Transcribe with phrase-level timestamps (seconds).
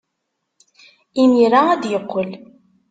[1.23, 2.29] Imir-a ad d-yeqqel.